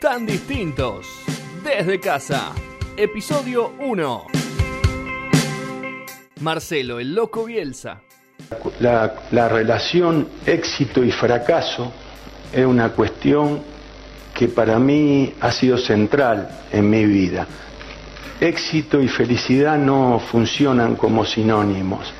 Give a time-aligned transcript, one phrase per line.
[0.00, 1.06] Tan distintos.
[1.64, 2.52] Desde casa.
[2.98, 4.26] Episodio 1.
[6.42, 8.02] Marcelo, el loco Bielsa.
[8.80, 11.90] La, la relación éxito y fracaso
[12.52, 13.62] es una cuestión
[14.34, 17.46] que para mí ha sido central en mi vida.
[18.38, 22.12] Éxito y felicidad no funcionan como sinónimos.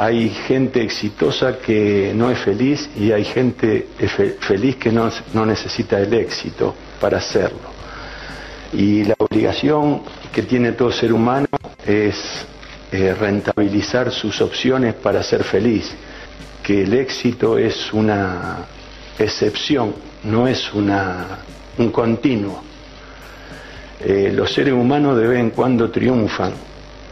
[0.00, 3.88] Hay gente exitosa que no es feliz y hay gente
[4.38, 5.10] feliz que no,
[5.44, 7.68] necesita el éxito para hacerlo.
[8.72, 11.48] Y la obligación que tiene todo ser humano
[11.84, 12.46] es
[12.92, 15.92] eh, rentabilizar sus opciones para ser feliz,
[16.62, 18.66] que el éxito es una
[19.18, 21.40] excepción, no es una,
[21.76, 22.62] un continuo.
[23.98, 26.52] Eh, los seres humanos de vez en cuando triunfan,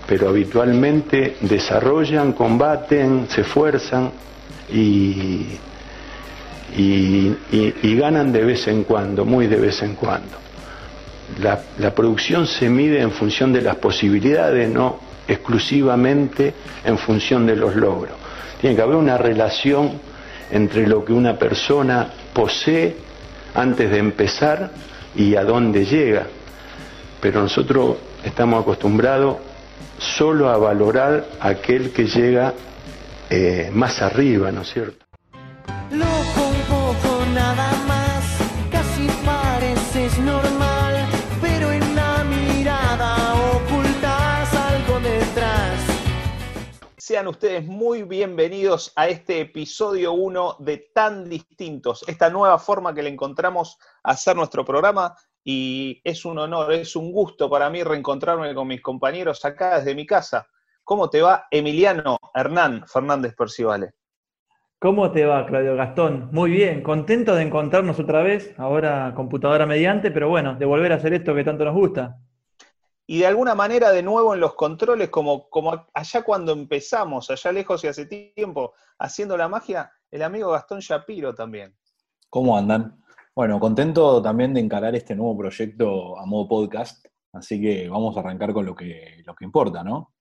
[0.07, 4.11] pero habitualmente desarrollan, combaten, se esfuerzan
[4.73, 5.59] y,
[7.83, 10.37] ganan de vez en cuando, muy de vez en cuando.
[11.41, 17.57] La, la, producción se mide en función de las posibilidades, no exclusivamente en función de
[17.57, 18.17] los logros.
[18.61, 19.93] Tiene que haber una relación
[20.53, 22.97] entre lo que una persona posee
[23.55, 24.71] antes de empezar
[25.17, 26.27] y a dónde llega.
[27.21, 29.39] Pero nosotros estamos acostumbrados
[29.99, 32.55] solo a valorar aquel que llega
[33.31, 35.05] eh, más arriba, ¿no es cierto?
[35.91, 38.25] Loco un poco nada más,
[38.71, 41.07] casi pareces normal,
[41.41, 45.81] pero en la mirada ocultas algo detrás.
[46.97, 53.03] Sean ustedes muy bienvenidos a este episodio 1 de Tan Distintos, esta nueva forma que
[53.03, 55.17] le encontramos a hacer nuestro programa
[55.49, 59.95] y es un honor, es un gusto para mí reencontrarme con mis compañeros acá desde
[59.95, 60.49] mi casa.
[60.83, 63.95] ¿Cómo te va, Emiliano Hernán Fernández Percivale?
[64.81, 66.31] ¿Cómo te va, Claudio Gastón?
[66.33, 70.97] Muy bien, contento de encontrarnos otra vez, ahora computadora mediante, pero bueno, de volver a
[70.97, 72.19] hacer esto que tanto nos gusta.
[73.07, 77.53] Y de alguna manera de nuevo en los controles, como, como allá cuando empezamos, allá
[77.53, 81.77] lejos y hace tiempo, haciendo la magia, el amigo Gastón Shapiro también.
[82.31, 83.01] ¿Cómo andan?
[83.37, 87.05] Bueno, contento también de encarar este nuevo proyecto a modo podcast,
[87.35, 90.15] así que vamos a arrancar con lo que, lo que importa, ¿no?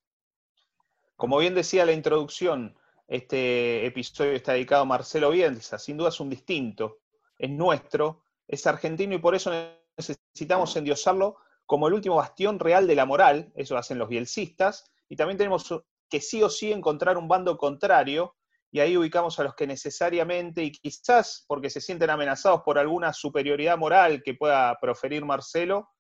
[1.16, 2.78] Como bien decía la introducción,
[3.08, 6.98] este episodio está dedicado a Marcelo Bielsa, sin duda es un distinto,
[7.40, 9.50] es nuestro, es argentino y por eso
[9.96, 15.16] necesitamos endiosarlo como el último bastión real de la moral, eso hacen los bielcistas, y
[15.16, 15.74] también tenemos
[16.09, 18.36] que sí o sí encontrar un bando contrario
[18.75, 23.13] y ahí ubicamos a los que necesariamente, y quizás porque se sienten amenazados por alguna
[23.13, 25.91] superioridad moral que pueda proferir Marcelo,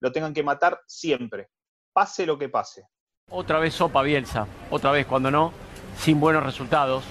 [0.00, 1.50] lo tengan que matar siempre,
[1.92, 2.88] pase lo que pase.
[3.28, 5.52] Otra vez sopa Bielsa, otra vez cuando no,
[5.98, 7.04] sin buenos resultados.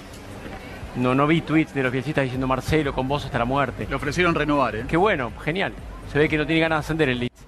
[0.96, 3.86] No, no vi tweets de los bielcistas diciendo Marcelo con vos hasta la muerte.
[3.88, 4.84] Le ofrecieron renovar, ¿eh?
[4.88, 5.72] Qué bueno, genial.
[6.10, 7.46] Se ve que no tiene ganas de ascender el Leeds.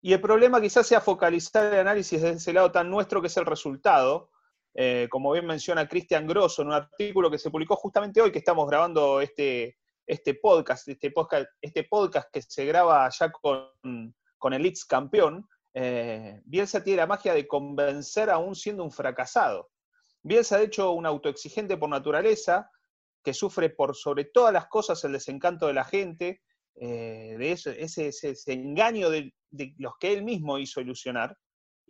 [0.00, 3.36] Y el problema quizás sea focalizar el análisis de ese lado tan nuestro que es
[3.36, 4.30] el resultado,
[4.74, 8.38] eh, como bien menciona Cristian Grosso en un artículo que se publicó justamente hoy que
[8.38, 14.52] estamos grabando este, este podcast, este podcast, este podcast que se graba ya con, con
[14.52, 19.70] el Leeds campeón, eh, Bielsa tiene la magia de convencer aún siendo un fracasado.
[20.22, 22.70] Bielsa, de hecho, un autoexigente por naturaleza,
[23.22, 26.42] que sufre por sobre todas las cosas el desencanto de la gente,
[26.74, 29.34] eh, de ese, ese, engaño de,
[29.78, 31.36] los que él mismo hizo ilusionar,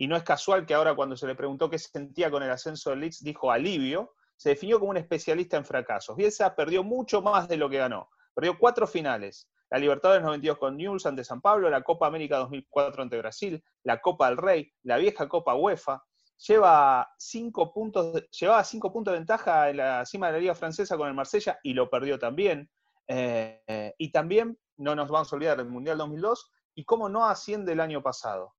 [0.01, 2.91] y no es casual que ahora cuando se le preguntó qué sentía con el ascenso
[2.91, 6.15] del Leeds, dijo alivio, se definió como un especialista en fracasos.
[6.17, 8.09] Bielsa perdió mucho más de lo que ganó.
[8.33, 9.51] Perdió cuatro finales.
[9.71, 14.01] La Libertadores 92 con Newell's ante San Pablo, la Copa América 2004 ante Brasil, la
[14.01, 16.01] Copa del Rey, la vieja Copa UEFA.
[16.47, 20.97] Lleva cinco puntos, llevaba cinco puntos de ventaja en la cima de la Liga Francesa
[20.97, 22.71] con el Marsella y lo perdió también.
[23.09, 27.73] Eh, y también, no nos vamos a olvidar del Mundial 2002 y cómo no asciende
[27.73, 28.55] el año pasado.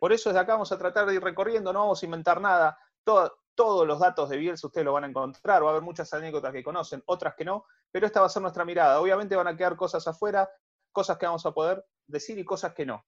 [0.00, 2.76] Por eso desde acá vamos a tratar de ir recorriendo, no vamos a inventar nada.
[3.04, 6.52] todos los datos de Bielsa ustedes lo van a encontrar, va a haber muchas anécdotas
[6.52, 8.98] que conocen, otras que no, pero esta va a ser nuestra mirada.
[8.98, 10.48] Obviamente van a quedar cosas afuera,
[10.90, 13.04] cosas que vamos a poder decir y cosas que no.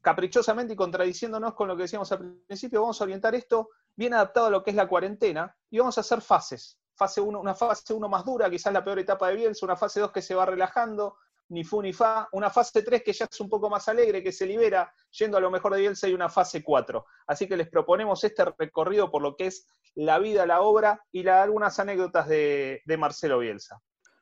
[0.00, 4.46] Caprichosamente y contradiciéndonos con lo que decíamos al principio, vamos a orientar esto bien adaptado
[4.46, 6.78] a lo que es la cuarentena y vamos a hacer fases.
[6.94, 9.98] Fase uno, una fase 1 más dura, quizás la peor etapa de Bielsa, una fase
[9.98, 11.16] 2 que se va relajando,
[11.50, 14.32] ni fu ni fa, una fase 3 que ya es un poco más alegre, que
[14.32, 17.04] se libera yendo a lo mejor de Bielsa y una fase 4.
[17.26, 21.26] Así que les proponemos este recorrido por lo que es la vida, la obra y
[21.26, 23.80] algunas anécdotas de, Marcelo Bielsa.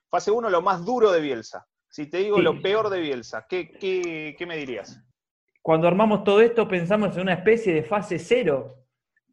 [0.09, 1.67] Fase 1, lo más duro de Bielsa.
[1.91, 5.03] Si te digo lo peor de Bielsa, ¿qué, ¿qué, me dirías?
[5.63, 8.75] Cuando armamos todo esto pensamos en una especie de fase 0,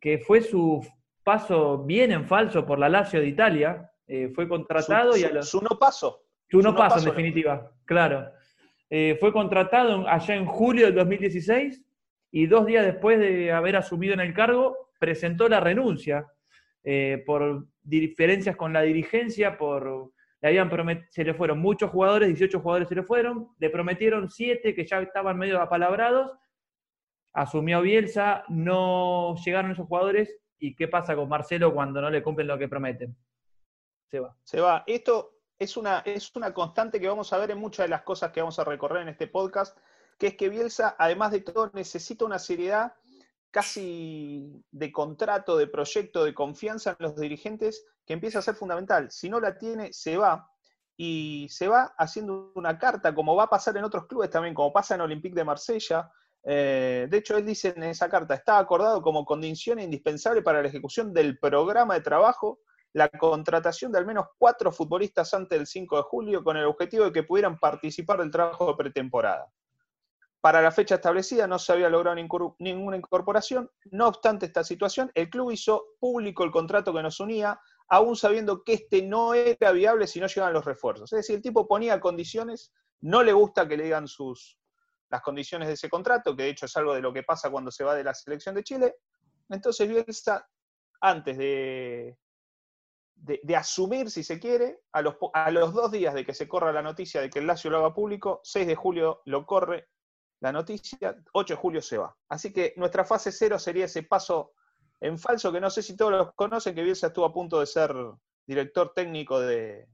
[0.01, 0.85] que fue su
[1.23, 3.91] paso bien en falso por la Lazio de Italia.
[4.07, 5.49] Eh, fue contratado y a los...
[5.49, 8.31] Su no paso Tú no, pasa, en definitiva, claro.
[8.89, 11.83] Eh, fue contratado allá en julio del 2016
[12.31, 16.27] y dos días después de haber asumido en el cargo, presentó la renuncia
[16.83, 20.11] eh, por diferencias con la dirigencia, por
[20.41, 24.29] le habían promet- se le fueron muchos jugadores, 18 jugadores se le fueron, le prometieron
[24.29, 26.31] 7 que ya estaban medio apalabrados,
[27.33, 32.47] asumió Bielsa, no llegaron esos jugadores y qué pasa con Marcelo cuando no le cumplen
[32.47, 33.15] lo que prometen.
[34.11, 34.37] Se va.
[34.43, 34.83] Se va.
[34.85, 38.31] Esto es una, es una constante que vamos a ver en muchas de las cosas
[38.31, 39.77] que vamos a recorrer en este podcast,
[40.17, 42.93] que es que Bielsa, además de todo, necesita una seriedad
[43.51, 49.09] casi de contrato, de proyecto, de confianza en los dirigentes que empieza a ser fundamental.
[49.11, 50.49] Si no la tiene, se va.
[50.97, 54.73] Y se va haciendo una carta, como va a pasar en otros clubes también, como
[54.73, 56.09] pasa en Olympique de Marsella.
[56.43, 60.67] Eh, de hecho, él dice en esa carta, está acordado como condición indispensable para la
[60.67, 62.59] ejecución del programa de trabajo
[62.95, 67.03] la contratación de al menos cuatro futbolistas antes del 5 de julio con el objetivo
[67.03, 69.51] de que pudieran participar del trabajo de pretemporada.
[70.39, 72.15] Para la fecha establecida no se había logrado
[72.59, 77.59] ninguna incorporación, no obstante esta situación, el club hizo público el contrato que nos unía,
[77.89, 81.11] aún sabiendo que este no era viable si no llegaban los refuerzos.
[81.11, 82.71] Es decir, el tipo ponía condiciones,
[83.01, 84.57] no le gusta que le digan sus,
[85.09, 87.71] las condiciones de ese contrato, que de hecho es algo de lo que pasa cuando
[87.71, 88.95] se va de la selección de Chile.
[89.49, 90.47] Entonces Bielsa,
[91.01, 92.17] antes de,
[93.15, 96.71] de, asumir, si se quiere, a los, a los dos días de que se corra
[96.71, 99.87] la noticia de que el Lazio lo haga público, 6 de julio lo corre
[100.41, 102.15] la noticia, 8 de julio se va.
[102.29, 104.51] Así que nuestra fase cero sería ese paso
[104.99, 107.65] en falso, que no sé si todos los conocen, que Bielsa estuvo a punto de
[107.65, 107.93] ser
[108.45, 109.87] director técnico de-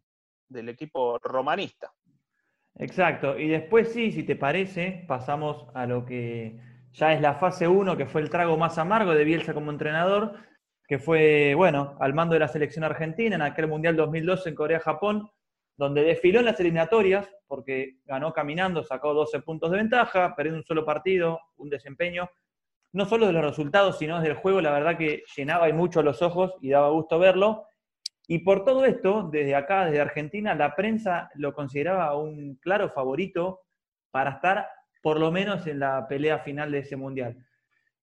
[0.50, 1.94] del equipo romanista.
[2.76, 3.38] Exacto.
[3.38, 6.60] Y después sí, si te parece, pasamos a lo que
[6.92, 10.36] ya es la fase 1, que fue el trago más amargo de Bielsa como entrenador,
[10.92, 15.32] que fue, bueno, al mando de la selección argentina en aquel Mundial 2012 en Corea-Japón,
[15.78, 20.66] donde desfiló en las eliminatorias, porque ganó caminando, sacó 12 puntos de ventaja, perdió un
[20.66, 22.30] solo partido, un desempeño,
[22.92, 26.22] no solo de los resultados, sino del juego, la verdad que llenaba y mucho los
[26.22, 27.68] ojos y daba gusto verlo.
[28.28, 33.62] Y por todo esto, desde acá, desde Argentina, la prensa lo consideraba un claro favorito
[34.12, 34.68] para estar
[35.02, 37.38] por lo menos en la pelea final de ese mundial.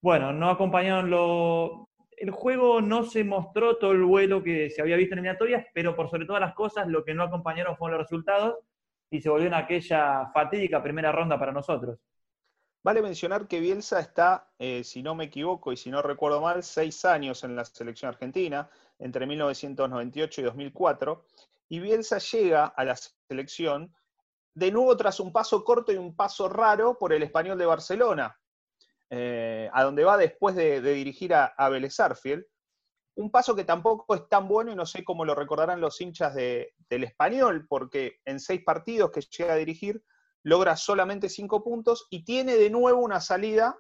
[0.00, 1.87] Bueno, no acompañaron lo...
[2.20, 5.94] El juego no se mostró todo el vuelo que se había visto en eliminatorias, pero
[5.94, 8.56] por sobre todas las cosas, lo que no acompañaron fueron los resultados
[9.10, 11.98] y se volvió en aquella fatídica primera ronda para nosotros.
[12.82, 16.62] Vale mencionar que Bielsa está, eh, si no me equivoco y si no recuerdo mal,
[16.62, 18.68] seis años en la selección argentina,
[18.98, 21.24] entre 1998 y 2004,
[21.68, 22.96] y Bielsa llega a la
[23.28, 23.94] selección
[24.54, 28.36] de nuevo tras un paso corto y un paso raro por el español de Barcelona,
[29.10, 32.44] eh, a donde va después de, dirigir a, a Vélez Sarsfield.
[33.16, 36.34] Un paso que tampoco es tan bueno y no sé cómo lo recordarán los hinchas
[36.34, 40.02] de- del español, porque en seis partidos que llega a dirigir
[40.44, 43.76] logra solamente cinco puntos y tiene de nuevo una salida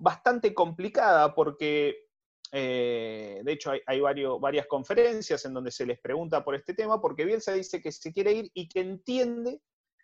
[0.00, 2.08] bastante complicada porque,
[2.52, 4.00] eh, de hecho, hay,
[4.40, 8.12] varias conferencias en donde se les pregunta por este tema, porque Bielsa dice que se
[8.12, 9.60] quiere ir y que entiende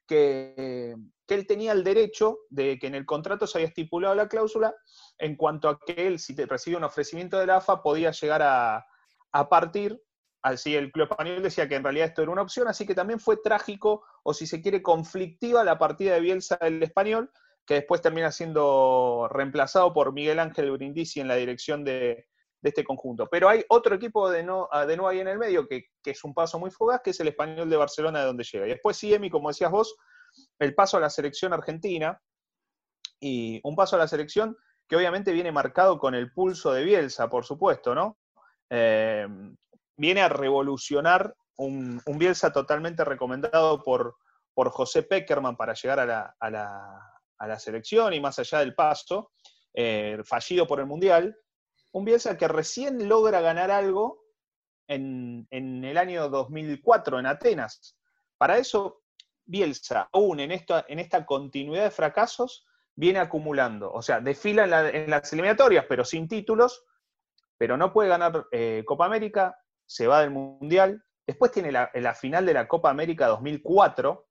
[0.07, 0.97] que,
[1.29, 4.75] él tenía el derecho de que en el contrato se había estipulado la cláusula
[5.17, 8.43] en cuanto a que él, si te recibe un ofrecimiento de la AFA, podía llegar
[8.43, 8.85] a,
[9.33, 9.99] a partir.
[10.43, 13.19] Así el club español decía que en realidad esto era una opción, así que también
[13.19, 17.31] fue trágico, o si se quiere, conflictiva la partida de Bielsa del español,
[17.65, 22.27] que después termina siendo reemplazado por Miguel Ángel Brindisi en la dirección de,
[22.63, 23.29] de este conjunto.
[23.31, 26.25] Pero hay otro equipo de no, de no ahí en el medio, que, que, es
[26.25, 28.67] un paso muy fugaz, que es el español de Barcelona, de donde llega.
[28.67, 29.97] Y después sí, Emi, como decías vos,
[30.59, 32.19] el paso a la selección argentina,
[33.23, 34.57] y un paso a la selección
[34.89, 38.19] que obviamente viene marcado con el pulso de Bielsa, por supuesto, ¿no?
[38.69, 39.27] Eh,
[39.97, 44.17] viene a revolucionar un, un, Bielsa totalmente recomendado por,
[44.55, 47.01] por José Peckerman para llegar a la, a, la,
[47.39, 49.31] a la, selección y más allá del paso,
[49.73, 51.37] eh, fallido por el Mundial.
[51.93, 54.25] Un Bielsa que recién logra ganar algo
[54.89, 57.97] en, en, el año 2004 en Atenas.
[58.39, 59.03] Para eso,
[59.45, 63.93] Bielsa, aún en esta, en esta continuidad de fracasos, viene acumulando.
[63.93, 66.85] O sea, desfila en, la, en las eliminatorias, pero sin títulos,
[67.57, 69.57] pero no puede ganar eh, Copa América,
[69.87, 71.05] se va del Mundial.
[71.27, 74.27] Después tiene la, la, final de la Copa América 2004,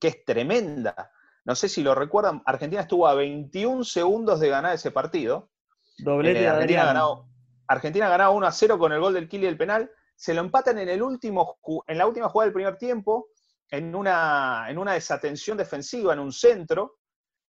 [0.00, 1.12] que es tremenda.
[1.44, 5.50] No sé si lo recuerdan, Argentina estuvo a 21 segundos de ganar ese partido.
[5.98, 7.28] Doblete eh, Argentina, ganó,
[7.66, 9.90] Argentina ganaba 1 a 0 con el gol del Kili del penal.
[10.14, 13.28] Se lo empatan en, el último, en la última jugada del primer tiempo,
[13.70, 16.98] en una, en una desatención defensiva, en un centro.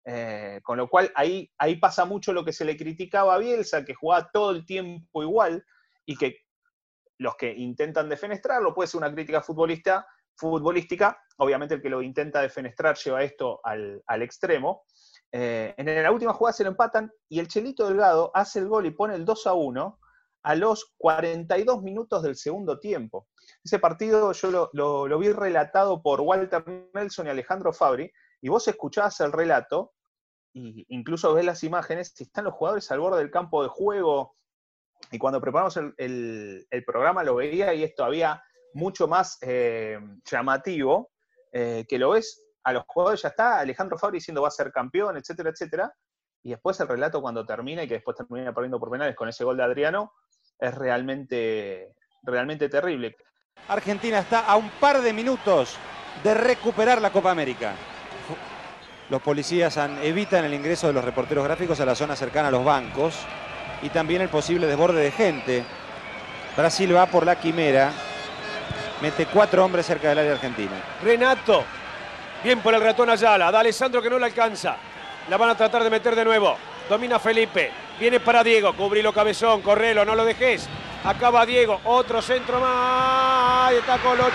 [0.10, 3.84] Eh, con lo cual ahí, ahí pasa mucho lo que se le criticaba a Bielsa,
[3.84, 5.66] que jugaba todo el tiempo igual
[6.06, 6.38] y que
[7.18, 11.20] los que intentan defenestrarlo, puede ser una crítica futbolista, futbolística.
[11.38, 14.86] Obviamente el que lo intenta defenestrar lleva esto al, al extremo.
[15.32, 18.86] Eh, en la última jugada se lo empatan y el Chelito Delgado hace el gol
[18.86, 20.00] y pone el 2 a 1
[20.44, 23.28] a los 42 minutos del segundo tiempo.
[23.64, 29.20] Ese partido yo lo, vi relatado por Walter Nelson y Alejandro Fabri, y vos escuchabas
[29.20, 29.94] el relato,
[30.54, 34.38] y incluso ves las imágenes, y están los jugadores al borde del campo de juego,
[35.12, 38.42] y cuando preparamos el programa lo veía y es todavía
[38.78, 41.12] mucho más eh, llamativo,
[41.52, 44.74] eh, que lo ves a los jugadores, ya está, Alejandro Fabri diciendo va a ser
[44.74, 45.94] campeón, etcétera, etcétera,
[46.44, 49.46] y después el relato cuando termina y que después termina perdiendo por penales con ese
[49.46, 50.12] gol de Adriano,
[50.60, 51.94] es realmente,
[52.24, 53.16] realmente terrible.
[53.70, 55.78] Argentina está a un par de minutos
[56.22, 57.72] de recuperar la Copa América.
[59.10, 62.52] Los policías han- evitan el ingreso de los reporteros gráficos a la zona cercana a
[62.52, 63.18] los bancos
[63.82, 65.64] y también el posible desborde de gente.
[66.58, 67.92] Brasil va por la quimera,
[69.02, 70.74] mete cuatro hombres cerca del área argentina.
[71.02, 71.64] Renato.
[72.44, 73.52] Bien por el ratón Ayala.
[73.52, 74.78] Da Alessandro que no la alcanza.
[75.30, 76.58] La van a tratar de meter de nuevo.
[76.90, 77.72] Domina Felipe.
[78.00, 78.74] Viene para Diego.
[78.74, 79.62] Cubrilo cabezón.
[79.62, 80.06] Correlo.
[80.06, 80.70] No lo dejes.
[81.04, 81.82] Acaba Diego.
[81.86, 83.70] Otro centro más.
[83.70, 84.32] Ahí está Colochini.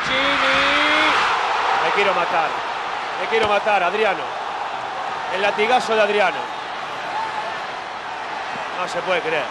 [1.85, 2.49] Me quiero matar.
[3.21, 3.83] Me quiero matar.
[3.83, 4.23] Adriano.
[5.35, 6.39] El latigazo de Adriano.
[8.79, 9.45] No se puede creer.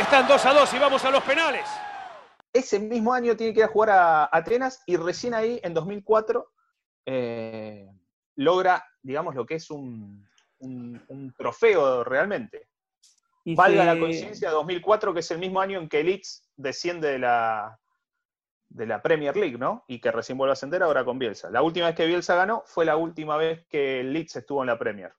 [0.00, 1.66] Están 2 a 2 y vamos a los penales.
[2.52, 6.48] ese mismo año tiene que ir a jugar a Atenas y recién ahí, en 2004,
[7.12, 7.88] eh,
[8.36, 10.24] logra, digamos, lo que es un,
[10.58, 12.68] un- un trofeo realmente.
[13.44, 17.08] Y Valga se- la coincidencia, 2004, que es el mismo año en que Leeds desciende
[17.08, 17.78] de la,
[18.68, 19.84] de la Premier League, ¿no?
[19.88, 21.50] Y que recién vuelve a ascender ahora con Bielsa.
[21.50, 24.68] La última vez que Bielsa ganó fue la última vez que el Leeds estuvo en
[24.68, 25.12] la Premier.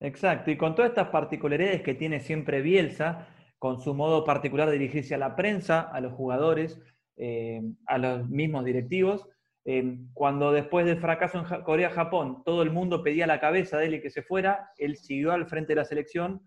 [0.00, 3.26] Exacto, y con todas estas particularidades que tiene siempre Bielsa,
[3.58, 6.78] con su modo particular de dirigirse a la prensa, a los jugadores,
[7.16, 9.26] eh, a los mismos directivos,
[9.66, 13.86] eh, cuando después del fracaso en Ja- Corea-Japón todo el mundo pedía la cabeza de
[13.86, 16.42] él y que se fuera, él siguió al frente de la selección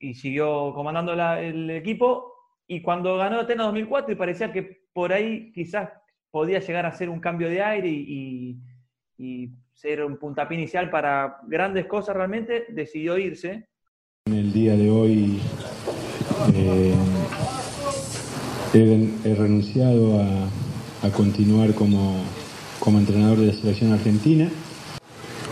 [0.00, 2.32] y siguió comandando la- el equipo,
[2.66, 5.90] y cuando ganó Atenas 2004 y parecía que por ahí quizás
[6.30, 8.58] podía llegar a ser un cambio de aire y, y-
[9.44, 13.68] y ser un puntapié inicial para grandes cosas realmente, decidió irse.
[14.26, 15.40] En el día de hoy
[16.54, 16.94] eh,
[18.72, 20.48] he, he renunciado a,
[21.04, 22.24] a continuar como,
[22.80, 24.48] como entrenador de la selección argentina.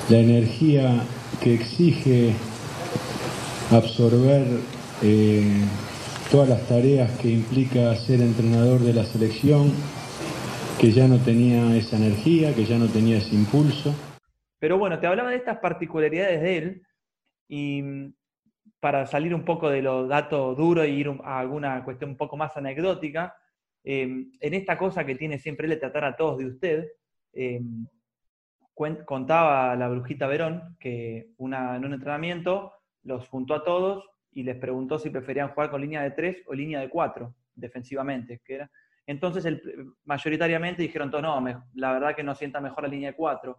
[0.08, 1.04] La energía
[1.42, 2.34] que exige
[3.70, 4.46] absorber
[5.02, 5.62] eh,
[6.30, 9.72] todas las tareas que implica ser entrenador de la selección,
[10.80, 13.94] que ya no tenía esa energía, que ya no tenía ese impulso.
[14.58, 16.82] Pero bueno, te hablaba de estas particularidades de él
[17.48, 18.14] y mm,
[18.80, 22.38] para salir un poco de los datos duros y ir a alguna cuestión un poco
[22.38, 23.36] más anecdótica,
[23.84, 26.88] eh, en esta cosa que tiene siempre él de tratar a todos de usted,
[27.32, 27.60] eh,
[28.74, 32.72] cuen- contaba la brujita Verón que una, en un entrenamiento
[33.04, 36.54] los juntó a todos y les preguntó si preferían jugar con línea de tres o
[36.54, 38.40] línea de cuatro, defensivamente.
[38.44, 38.70] Que era.
[39.06, 43.58] Entonces, el- mayoritariamente dijeron no, la verdad que nos sienta mejor la línea de cuatro.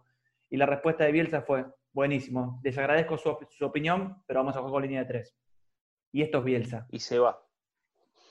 [0.50, 4.56] Y la respuesta de Bielsa fue, buenísimo, les agradezco su, op- su opinión, pero vamos
[4.56, 5.36] a jugar con línea de tres.
[6.12, 6.86] Y esto es Bielsa.
[6.90, 7.38] Y se va.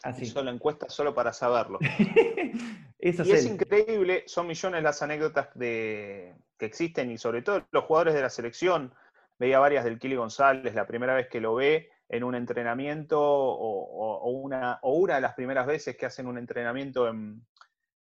[0.04, 0.26] Así.
[0.26, 1.80] Hizo la encuesta solo para saberlo.
[3.00, 3.54] Eso Y es él.
[3.54, 8.30] increíble, son millones las anécdotas de, que existen y sobre todo los jugadores de la
[8.30, 8.94] selección.
[9.40, 13.56] Veía varias del Kili González, la primera vez que lo ve en un entrenamiento o,
[13.56, 17.42] o- o una, o una de las primeras veces que hacen un entrenamiento en,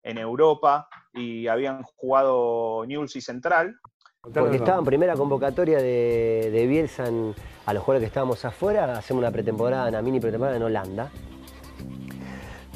[0.03, 3.79] en Europa y habían jugado Newell's y Central.
[4.21, 7.33] Porque estaba en primera convocatoria de, de Bielsa en-
[7.65, 11.09] a los jugadores que estábamos afuera, hacemos una pretemporada, una mini pretemporada en Holanda.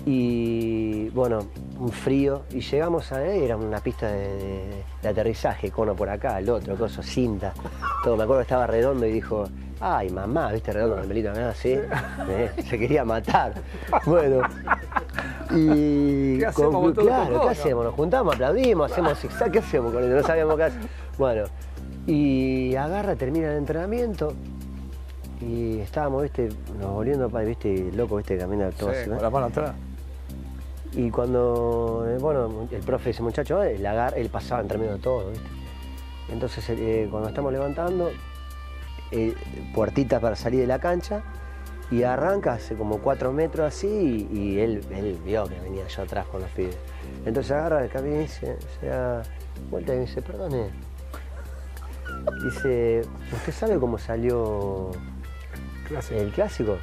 [0.05, 1.39] Y bueno,
[1.79, 2.43] un frío.
[2.51, 6.75] Y llegamos a era una pista de, de- de aterrizaje, cono por acá, el otro,
[6.75, 7.53] coso, cinta.
[8.03, 9.45] Todo, me acuerdo que estaba redondo y dijo,
[9.79, 11.73] ay mamá, viste redondo el pelito acá, sí.
[12.29, 13.53] Eh, se quería matar.
[14.05, 14.41] Bueno.
[15.51, 17.49] Y ¿Qué hacemos con claro, ¿qué no?
[17.49, 17.85] hacemos?
[17.85, 20.15] Nos juntamos, aplaudimos, hacemos zigzag, ¿qué hacemos con esto?
[20.15, 20.81] No sabíamos qué hacer.
[21.17, 21.43] Bueno,
[22.07, 24.33] y agarra, termina el entrenamiento
[25.41, 29.23] y estábamos, viste, nos volviendo para, viste, loco, viste, camina todo Sí, así, con ¿no?
[29.23, 29.71] la mano atrás.
[30.95, 34.93] Y cuando, eh, bueno, el profe ese muchacho, eh, él, agar- él pasaba entre medio
[34.93, 35.47] de todo, ¿viste?
[36.29, 38.11] Entonces, eh, cuando estamos levantando,
[39.11, 39.35] eh,
[39.73, 41.21] puertita para salir de la cancha,
[41.91, 46.01] y arranca hace como cuatro metros así, y, y él, él vio que venía yo
[46.01, 46.77] atrás con los pibes.
[47.25, 49.21] Entonces agarra el camino y dice, se da
[49.69, 50.69] vuelta y me dice, perdone.
[52.43, 53.01] Dice,
[53.33, 54.91] ¿usted sabe cómo salió
[56.11, 56.77] el clásico?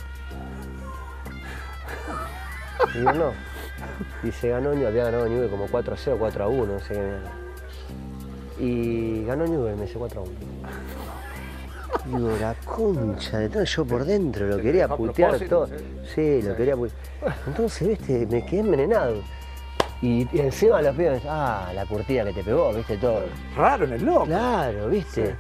[2.95, 3.52] Y yo no.
[4.23, 6.95] Y se ganó, había ganado Newell como 4 a 0, 4 a 1, no sé
[6.95, 8.65] qué.
[8.65, 10.33] Y ganó Newell, me dice 4 a 1.
[12.17, 15.67] Digo, la concha de todo, yo por dentro lo quería putear todo.
[15.67, 15.75] sí.
[16.15, 16.99] Sí, lo quería putear.
[17.47, 19.15] Entonces, viste, me quedé envenenado.
[20.01, 23.23] Y, y encima los pibes, ah, la curtida que te pegó, viste, todo.
[23.57, 24.25] Raro en el loco.
[24.25, 25.37] Claro, viste.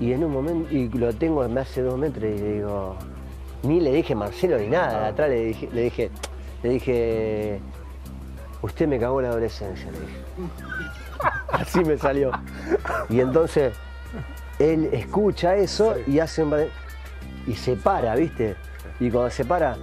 [0.00, 2.96] Y en un momento, y lo tengo, me hace dos metros y digo,
[3.64, 6.10] ni le dije Marcelo ni nada, atrás le dije, le dije,
[6.62, 7.60] le dije,
[8.62, 10.18] usted me cagó la adolescencia, le dije.
[11.52, 12.32] Así me salió.
[13.08, 13.74] Y entonces,
[14.58, 16.66] él escucha eso y hace un...
[17.46, 18.56] y se para, viste.
[19.00, 19.76] Y cuando se para,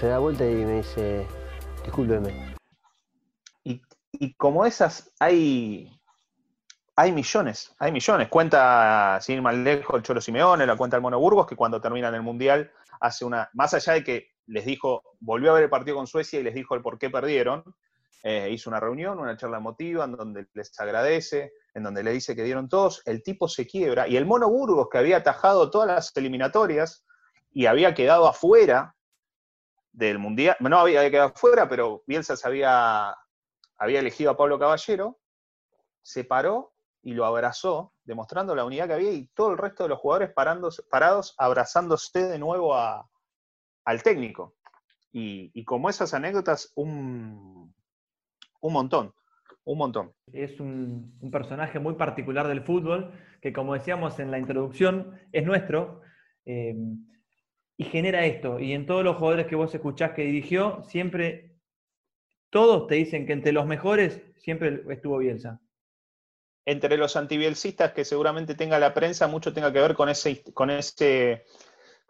[0.00, 1.26] se da vuelta y me dice,
[1.82, 2.54] discúlpeme.
[3.64, 5.94] Y, y como esas hay,
[6.96, 8.28] hay millones, hay millones.
[8.28, 11.80] Cuenta, sin ir más lejos, el Cholo Simeone, la cuenta el Mono Burgos, que cuando
[11.80, 15.70] terminan el Mundial hace una, más allá de que les dijo, volvió a ver el
[15.70, 17.64] partido con Suecia y les dijo el por qué perdieron,
[18.22, 22.34] eh, hizo una reunión, una charla emotiva en donde les agradece, en donde le dice
[22.34, 25.88] que dieron todos, el tipo se quiebra y el Mono Burgos, que había atajado todas
[25.88, 27.04] las eliminatorias
[27.52, 28.94] y había quedado afuera
[29.92, 33.14] del Mundial, no había quedado afuera, pero Bielsa había
[33.76, 35.18] había elegido a Pablo Caballero,
[36.00, 36.72] se paró
[37.02, 40.30] y lo abrazó, demostrando la unidad que había y todo el resto de los jugadores
[40.34, 43.06] parándose- parados abrazándose de nuevo a-
[43.84, 44.54] al técnico.
[45.12, 47.74] Y, y como esas anécdotas, un,
[48.60, 49.14] un montón,
[49.64, 50.12] un montón.
[50.32, 55.44] Es un, un personaje muy particular del fútbol, que como decíamos en la introducción, es
[55.44, 56.02] nuestro,
[56.46, 56.74] eh,
[57.76, 58.60] y genera esto.
[58.60, 61.56] Y en todos los jugadores que vos escuchás que dirigió, siempre,
[62.50, 65.60] todos te dicen que entre los mejores siempre estuvo Bielsa.
[66.66, 70.70] Entre los antibielcistas que seguramente tenga la prensa, mucho tenga que ver con ese, con
[70.70, 71.44] ese,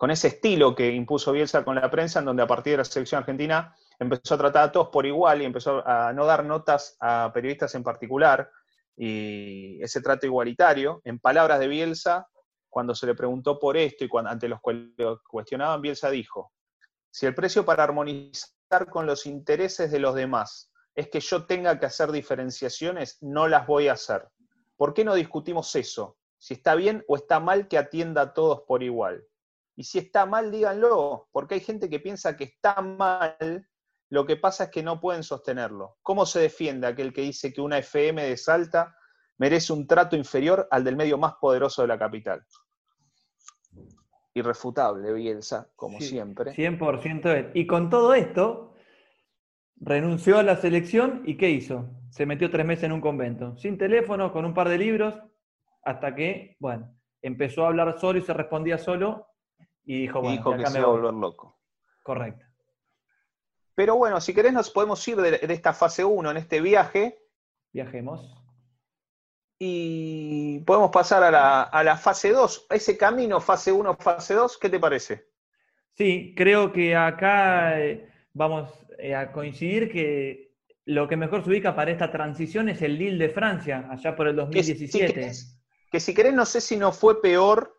[0.04, 2.84] con ese estilo que impuso Bielsa con la prensa, en donde a partir de la
[2.84, 6.98] selección argentina empezó a tratar a todos por igual y empezó a no dar notas
[7.00, 8.50] a periodistas en particular,
[8.94, 12.28] y ese trato igualitario, en palabras de Bielsa,
[12.68, 16.52] cuando se le preguntó por esto y cuando, ante los que cuestionaban, Bielsa dijo,
[17.10, 21.80] si el precio para armonizar con los intereses de los demás es que yo tenga
[21.80, 24.28] que hacer diferenciaciones, no las voy a hacer.
[24.76, 26.18] ¿Por qué no discutimos eso?
[26.36, 29.24] Si está bien o está mal que atienda a todos por igual.
[29.76, 33.68] Y si está mal, díganlo, porque hay gente que piensa que está mal,
[34.10, 35.96] lo que pasa es que no pueden sostenerlo.
[36.02, 38.96] ¿Cómo se defiende aquel que dice que una FM de Salta
[39.38, 42.44] merece un trato inferior al del medio más poderoso de la capital?
[44.34, 46.52] Irrefutable, Bielsa, como Sí, siempre.
[46.52, 47.50] 100% él.
[47.54, 48.74] Y con todo esto,
[49.76, 51.90] renunció a la selección y ¿qué hizo?
[52.10, 55.20] Se metió tres meses en un convento, sin teléfono, con un par de libros,
[55.82, 59.33] hasta que, bueno, empezó a hablar solo y se respondía solo
[59.84, 61.58] y dijo, Y bueno, dijo que se iba a volver loco.
[62.02, 62.44] Correcto.
[63.74, 67.18] Pero bueno, si querés nos podemos ir de, de esta fase 1 en este viaje
[67.72, 68.40] Viajemos.
[69.58, 72.66] y podemos pasar a la, a la fase 2.
[72.70, 75.28] Ese camino, fase 1, fase 2, ¿qué te parece?
[75.92, 80.54] Sí, creo que acá eh, vamos eh, a coincidir que
[80.86, 84.28] lo que mejor se ubica para esta transición es el Lille de Francia, allá por
[84.28, 85.14] el Que, si 2017.
[85.14, 87.73] querés, que si querés, no sé si no fue peor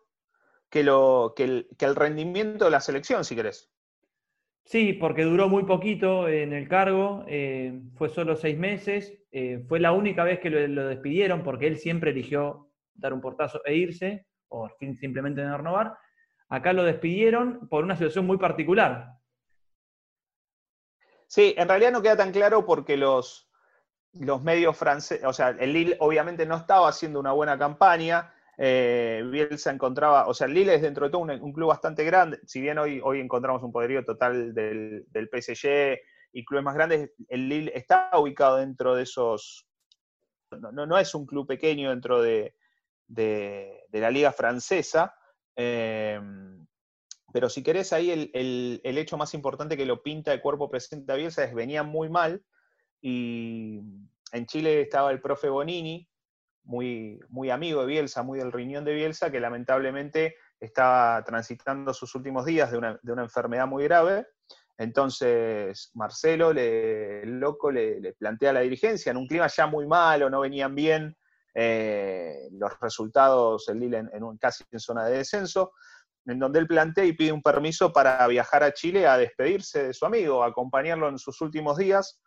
[0.70, 3.70] que, lo, que, el, que el rendimiento de la selección, si querés.
[4.64, 9.78] Sí, porque duró muy poquito en el cargo, eh, fue solo seis meses, eh, fue
[9.78, 13.76] la única vez que lo, lo despidieron porque él siempre eligió dar un portazo e
[13.76, 14.68] irse, o
[15.00, 15.96] simplemente no renovar.
[16.48, 19.12] Acá lo despidieron por una situación muy particular.
[21.26, 23.50] Sí, en realidad no queda tan claro porque los,
[24.12, 28.32] los medios franceses, o sea, el Lille obviamente no estaba haciendo una buena campaña.
[28.58, 32.38] Eh, Bielsa encontraba, o sea, el Lille es dentro de todo un, club bastante grande.
[32.46, 35.98] Si bien hoy, hoy encontramos un poderío total del, del PSG
[36.32, 39.66] y clubes más grandes, el Lille está ubicado dentro de esos.
[40.50, 42.54] No, no, es un club pequeño dentro de,
[43.08, 45.14] de- la liga francesa.
[45.56, 46.20] Eh,
[47.32, 50.68] pero si querés, ahí el, el- el hecho más importante que lo pinta de cuerpo
[50.70, 52.42] presente a Bielsa es venía muy mal
[53.02, 53.80] y
[54.32, 56.08] en Chile estaba el profe Bonini,
[56.66, 62.14] muy, muy amigo de Bielsa, muy del riñón de Bielsa, que lamentablemente estaba transitando sus
[62.14, 64.26] últimos días de una, de una enfermedad muy grave.
[64.76, 70.28] Entonces Marcelo, le- el loco, le, plantea la dirigencia en un clima ya muy malo,
[70.28, 71.16] no venían bien
[71.54, 75.72] eh, los resultados, el Lille en, un, casi en zona de descenso
[76.26, 79.94] en donde él plantea y pide un permiso para viajar a Chile a despedirse de
[79.94, 82.20] su amigo, acompañarlo en sus últimos días.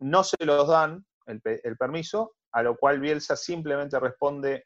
[0.00, 4.64] No se los dan el permiso, a lo cual Bielsa simplemente responde,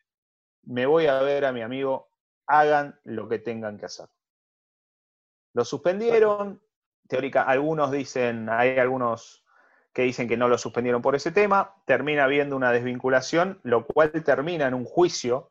[0.65, 2.09] me voy a ver a mi amigo,
[2.47, 4.07] hagan lo que tengan que hacer.
[5.55, 6.63] Lo suspendieron,
[7.09, 9.45] teórica, algunos dicen, hay algunos
[9.93, 14.11] que dicen que no lo suspendieron por ese tema, termina habiendo una desvinculación, lo cual
[14.25, 15.51] termina en un juicio.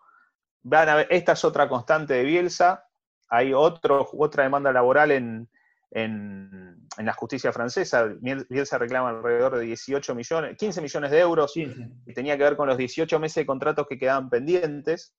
[0.64, 2.88] Van a ver, esta es otra constante de Bielsa,
[3.30, 5.50] hay otro, otra demanda laboral en,
[5.92, 11.52] en, en la justicia francesa, Bielsa reclama alrededor de 18 millones, 15 millones de euros,
[11.54, 11.88] 15.
[12.06, 15.14] y tenía que ver con los 18 meses de contratos que quedaban pendientes,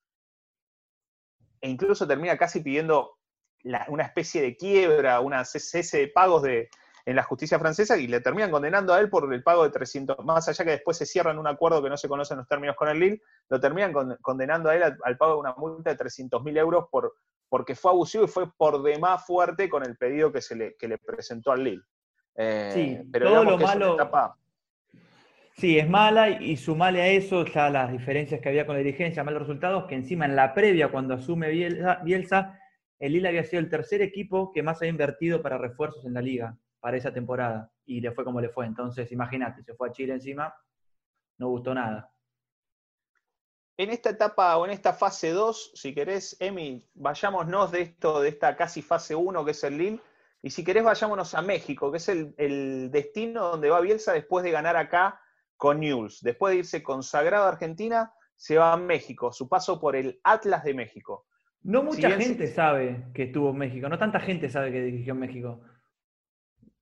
[1.61, 3.19] e incluso termina casi pidiendo
[3.63, 6.69] la- una especie de quiebra, una cese de pagos de,
[7.05, 10.25] en la justicia francesa y le terminan condenando a él por el pago de 300,
[10.25, 12.89] más allá que después se cierran un acuerdo que no se conocen los términos con
[12.89, 15.97] el Lille, lo terminan con- condenando a él al, al pago de una multa de
[15.97, 17.15] 300 mil euros por,
[17.53, 20.89] porque fue abusivo y fue por demás fuerte con el pedido que, se le, que
[20.89, 21.83] le presentó al Lille.
[22.35, 24.39] Eh, Sí, pero todo lo que es malo- etapa-
[25.59, 29.23] Sí, es mala y sumale a eso ya las diferencias que había con la dirigencia,
[29.23, 32.59] malos resultados, que encima en la previa, cuando asume Bielsa, Bielsa,
[32.99, 36.23] el Lille había sido el tercer equipo que más había invertido para refuerzos en la
[36.23, 38.65] liga para esa temporada y le fue como le fue.
[38.65, 40.55] Entonces, imagínate, se fue a Chile encima,
[41.37, 42.11] no gustó nada.
[43.79, 48.29] En esta etapa o en esta fase 2, si querés, Emi, vayámonos de esto, de
[48.29, 50.01] esta casi fase 1 que es el Lille,
[50.43, 54.45] y si querés vayámonos a México, que es el, el destino donde va Bielsa después
[54.45, 55.21] de ganar acá
[55.57, 56.21] con News.
[56.21, 60.65] Después de irse consagrado a Argentina, se va a México, su paso por el Atlas
[60.65, 61.27] de México.
[61.63, 65.13] No mucha gente se- sabe que estuvo en México, no tanta gente sabe que dirigió
[65.15, 65.61] en México.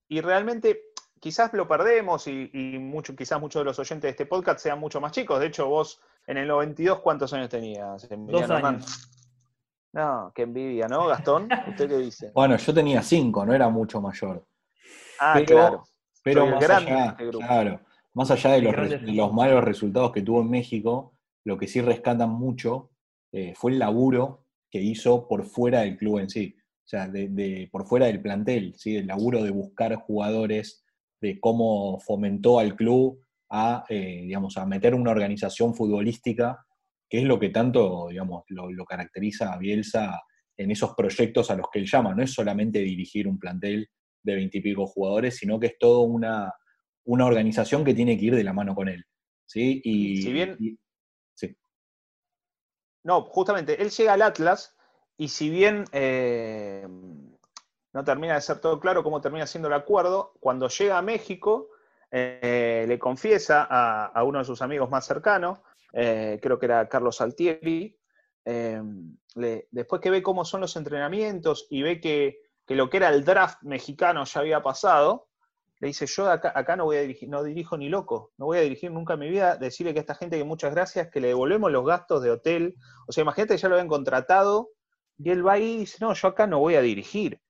[0.08, 0.82] Y realmente
[1.20, 4.80] quizás lo perdemos y, y mucho, quizás muchos de los oyentes de este podcast sean
[4.80, 5.38] mucho más chicos.
[5.38, 6.00] De hecho, vos
[6.30, 8.08] en el 92, ¿cuántos años tenías?
[8.08, 9.08] Dos años.
[9.92, 11.48] No, qué envidia, ¿no, Gastón?
[11.68, 12.30] ¿Usted qué dice?
[12.34, 14.46] Bueno, yo tenía cinco, no era mucho mayor.
[15.18, 15.82] Ah, Pero- claro.
[16.22, 17.46] Pero Soy más grande allá, este grupo.
[17.46, 17.80] claro,
[18.12, 21.14] más allá de los, de los malos resultados que tuvo en México,
[21.44, 22.90] lo que sí rescatan mucho
[23.32, 26.54] eh, fue el laburo que hizo por fuera del club en sí.
[26.84, 28.96] O sea, de, de- por fuera del plantel, ¿sí?
[28.98, 30.84] el laburo de buscar jugadores,
[31.22, 33.18] de cómo fomentó al club
[33.50, 36.64] a, eh, digamos, a meter una organización futbolística,
[37.08, 40.22] que es lo que tanto digamos, lo, lo caracteriza a Bielsa
[40.56, 42.14] en esos proyectos a los que él llama.
[42.14, 43.88] No es solamente dirigir un plantel
[44.22, 46.52] de veintipico jugadores, sino que es toda una,
[47.04, 49.04] una organización que tiene que ir de la mano con él.
[49.46, 49.80] ¿sí?
[49.82, 50.78] Y, Si bien- y-
[51.34, 51.56] sí.
[53.02, 54.76] No, justamente, él llega al Atlas
[55.16, 60.34] y si bien eh, no termina de ser todo claro cómo termina siendo el acuerdo,
[60.38, 61.69] cuando llega a México
[62.10, 65.60] eh, le confiesa a, uno de sus amigos más cercanos,
[65.92, 67.96] eh, creo que era Carlos Altieri,
[68.44, 68.82] eh,
[69.70, 73.24] después que ve cómo son los entrenamientos y ve que, que lo que era el
[73.24, 75.28] draft mexicano ya había pasado,
[75.80, 78.60] le dice, yo acá no voy a dirigir, no dirijo ni loco, no voy a
[78.60, 81.28] dirigir nunca en mi vida, decirle que a esta gente que muchas gracias, que le
[81.28, 82.74] devolvemos los gastos de hotel.
[83.08, 84.72] O sea, imagínate que ya lo habían contratado
[85.16, 87.40] y él va ahí y dice, no, yo acá no voy a dirigir.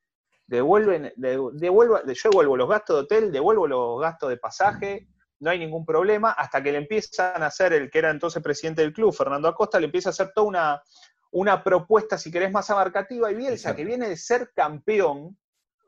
[0.51, 5.07] Devuelven, de- devuelva- yo devuelvo los gastos de hotel, devuelvo los gastos de pasaje,
[5.39, 8.83] no hay ningún problema, hasta que le empiezan a hacer, el que era entonces presidente
[8.83, 10.83] del club, Fernando Acosta, le empieza a hacer toda una,
[11.31, 13.77] una propuesta, si querés, más abarcativa, y Bielsa, Exacto.
[13.77, 15.39] que viene de ser campeón,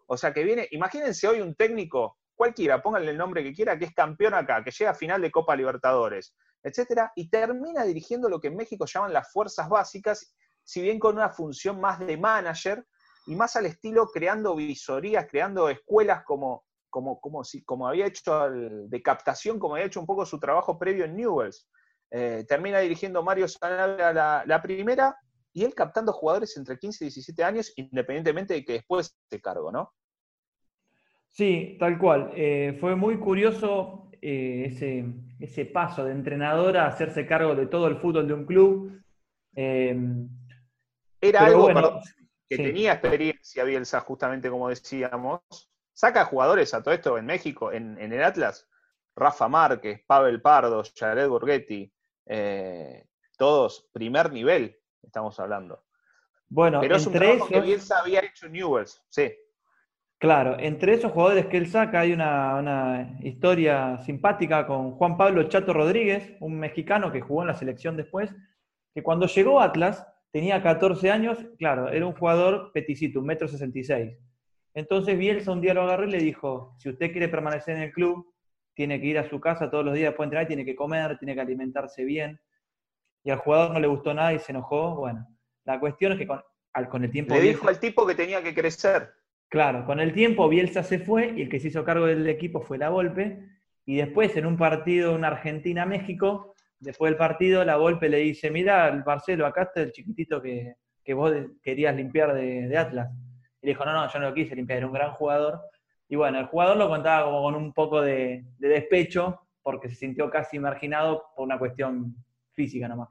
[0.07, 3.87] o sea, que viene, imagínense hoy un técnico, cualquiera, pónganle el nombre que quiera, que
[3.87, 8.39] es campeón acá, que llega a final de Copa Libertadores, etcétera, y termina dirigiendo lo
[8.41, 12.87] que en México llaman las fuerzas básicas, si bien con una función más de manager
[13.27, 18.35] y más al estilo creando visorías, creando escuelas como, como, como, si, como había hecho
[18.35, 21.69] al- de captación, como había hecho un poco su trabajo previo en Newells.
[22.11, 25.17] Eh, termina dirigiendo Mario Sanabria la, la primera
[25.53, 29.71] y él captando jugadores entre 15 y 17 años, independientemente de que después se cargo,
[29.73, 29.93] ¿no?
[31.29, 32.33] Sí, tal cual.
[32.37, 35.05] Eh, fue muy curioso eh, ese,
[35.41, 39.01] ese paso de entrenador a hacerse cargo de todo el fútbol de un club.
[39.57, 39.97] Eh,
[41.21, 42.03] Era algo bueno, perdón,
[42.53, 42.63] que sí.
[42.65, 45.41] tenía experiencia Bielsa, justamente como decíamos.
[45.95, 48.69] Saca jugadores a todo esto en México, en, en el Atlas.
[49.17, 51.91] Rafa Márquez, Pavel Pardo, Jared Borghetti,
[52.27, 55.85] eh, todos primer nivel, estamos hablando.
[56.49, 59.33] bueno, Pero es un entre trabajo que Bielsa había hecho en Newells, sí.
[60.19, 65.49] claro, entre esos jugadores que él saca hay una, una historia simpática con Juan Pablo
[65.49, 68.31] Chato Rodríguez, un mexicano que jugó en la selección después,
[68.95, 73.47] que cuando llegó a Atlas tenía 14 años, claro, era un jugador peticito, un metro
[73.47, 74.17] 66.
[74.75, 77.93] Entonces Bielsa un día lo agarró y le dijo, si usted quiere permanecer en el
[77.93, 78.33] club,
[78.75, 81.19] tiene que ir a su casa todos los días después de entrenar, tiene que comer,
[81.19, 82.41] tiene que alimentarse bien.
[83.23, 84.97] Y al jugador no le gustó nada y se enojó.
[84.97, 85.27] Bueno,
[85.65, 86.41] la cuestión es que con,
[86.73, 87.35] al- con el tiempo...
[87.35, 89.11] Le Bielsa- dijo al tipo que tenía que crecer.
[89.49, 92.63] Claro, con el tiempo Bielsa se fue y el que se hizo cargo del equipo
[92.63, 93.47] fue la Volpe.
[93.85, 96.52] Y después en un partido en Argentina-México,
[96.83, 101.15] después del partido, la Volpe le dice, mira, Marcelo, acá está el chiquitito que, que
[101.15, 103.11] vos querías limpiar de, Atlas.
[103.61, 105.61] Y le dijo, no, no, yo no lo quise limpiar, era un gran jugador.
[106.09, 109.95] Y bueno, el jugador lo contaba como con un poco de, de despecho, porque se
[109.95, 112.17] sintió casi marginado por una cuestión
[112.53, 113.09] física nomás.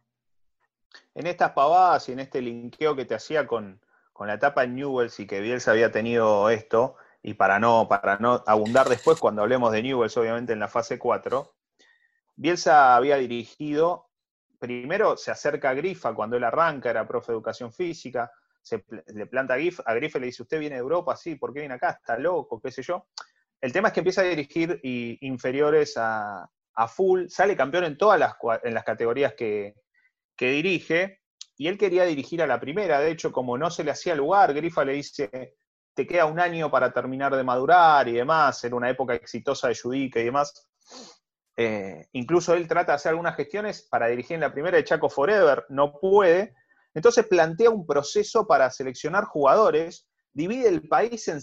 [1.15, 3.79] En estas pavadas y en este linkeo que te hacía con,
[4.12, 8.17] con la etapa en Newells y que Bielsa había tenido esto, y para no, para
[8.17, 11.53] no abundar después cuando hablemos de Newells, obviamente en la fase 4,
[12.36, 14.10] Bielsa había dirigido,
[14.60, 19.26] primero se acerca a Grifa cuando él arranca, era profe de educación física, se le
[19.26, 21.60] planta a Grifa, a Grifa y le dice, usted viene de Europa, sí, ¿por qué
[21.62, 21.91] viene acá?
[21.91, 23.08] Está loco, qué sé yo.
[23.60, 27.98] El tema es que empieza a dirigir y- inferiores a, a full, sale campeón en
[27.98, 29.76] todas las, en las categorías que,
[30.36, 31.22] que dirige,
[31.58, 34.54] y él quería dirigir a la primera, de hecho, como no se le hacía lugar,
[34.54, 35.56] Grifa le dice,
[35.94, 39.76] te queda un año para terminar de madurar y demás, era una época exitosa de
[39.76, 40.70] Judica y demás.
[41.58, 45.10] Eh, incluso él trata de hacer algunas gestiones para dirigir en la primera de Chaco
[45.10, 46.56] Forever, no puede.
[46.94, 51.40] Entonces plantea un proceso para seleccionar jugadores, divide el país en,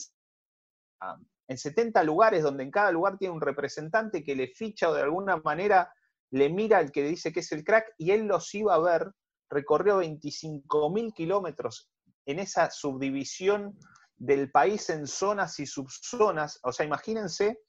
[1.48, 5.02] en 70 lugares, donde en cada lugar tiene un representante que le ficha o de
[5.02, 5.92] alguna manera
[6.30, 8.78] le mira al que le dice que es el crack, y él los iba a
[8.78, 9.10] ver,
[9.48, 11.90] recorrió 25.000 kilómetros
[12.26, 13.78] en esa subdivisión
[14.16, 16.60] del país en zonas y subzonas.
[16.62, 17.60] O sea, imagínense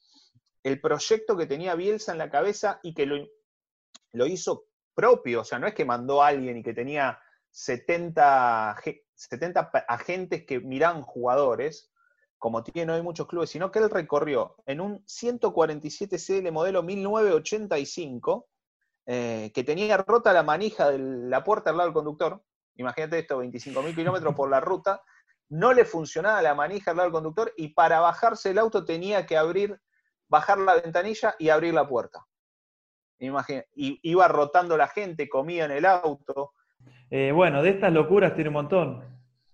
[0.63, 3.27] el proyecto que tenía Bielsa en la cabeza y que lo,
[4.13, 5.41] lo hizo propio.
[5.41, 7.19] O sea, no es que mandó a alguien y que tenía
[7.51, 11.91] 70, ge- 70 pa- agentes que miran jugadores,
[12.37, 18.47] como tienen hoy muchos clubes, sino que él recorrió en un 147 CL modelo 1985,
[19.05, 22.43] eh, que tenía rota la manija de la puerta al lado del conductor.
[22.75, 25.01] Imagínate esto, 25.000 kilómetros por la ruta.
[25.49, 29.25] No le funcionaba la manija al lado del conductor y para bajarse el auto tenía
[29.25, 29.81] que abrir,
[30.29, 32.25] bajar la ventanilla y abrir la puerta.
[33.19, 36.53] Imagina- y iba rotando la gente, comía en el auto.
[37.09, 39.03] Eh, bueno, de estas locuras tiene un montón.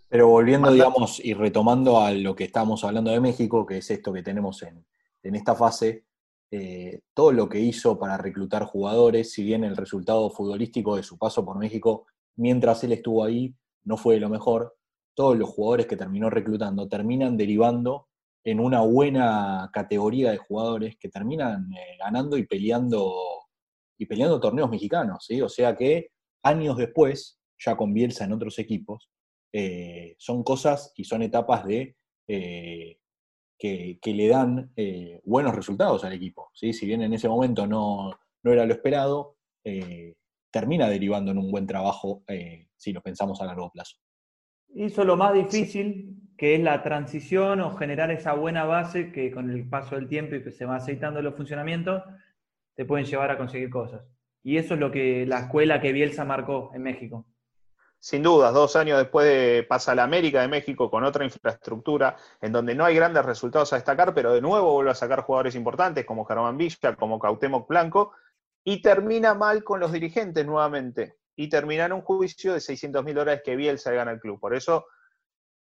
[0.08, 4.14] Pero volviendo, digamos, y retomando a lo que estábamos hablando de México, que es esto
[4.14, 4.86] que tenemos en,
[5.24, 6.06] en esta fase,
[6.52, 11.18] eh, todo lo que hizo para reclutar jugadores, si bien el resultado futbolístico de su
[11.18, 14.78] paso por México, mientras él estuvo ahí, no fue de lo mejor,
[15.16, 18.08] todos los jugadores que terminó reclutando terminan derivando
[18.46, 23.12] en una buena categoría de jugadores que terminan eh, ganando y peleando
[23.98, 25.42] y peleando torneos mexicanos, ¿sí?
[25.42, 26.12] O sea que
[26.44, 29.10] años después, ya con Bielsa en otros equipos,
[29.52, 31.96] eh, son cosas y son etapas de
[32.28, 33.00] eh,
[33.58, 34.74] que, que le dan
[35.24, 36.52] buenos resultados al equipo.
[36.54, 36.74] ¿sí?
[36.74, 38.12] Si bien en ese momento no,
[38.44, 39.38] no era lo esperado,
[40.52, 42.24] termina derivando en un buen trabajo
[42.76, 43.96] si lo pensamos a largo plazo.
[44.76, 49.50] Hizo lo más difícil, que es la transición o generar esa buena base que con
[49.50, 52.04] el paso del tiempo y que se va aceitando los funcionamientos,
[52.76, 54.02] te pueden llevar a conseguir cosas.
[54.44, 57.26] Y eso es lo que la escuela que Bielsa marcó en México.
[58.00, 62.16] Sin dudas, dos años después de, pasa a la América de México con otra infraestructura
[62.40, 65.56] en donde no hay grandes resultados a destacar, pero de nuevo vuelve a sacar jugadores
[65.56, 68.12] importantes como Germán Villa, como Cautemoc Blanco,
[68.64, 71.16] y termina mal con los dirigentes nuevamente.
[71.36, 74.40] Y termina en un juicio de 600 mil dólares que Bielsa gana al club.
[74.40, 74.86] Por eso,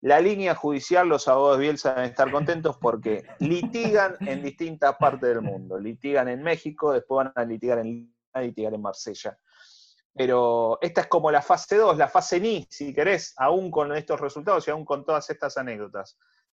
[0.03, 5.29] la línea judicial, los abogados de Bielsa deben estar contentos porque litigan en distintas partes
[5.29, 5.79] del mundo.
[5.79, 9.39] Litigan en México, después van a litigar en, a litigar en Marsella.
[10.13, 14.19] Pero esta es como la fase 2, la fase NI, si querés, aún con estos
[14.19, 16.19] resultados y aún con todas estas anécdotas.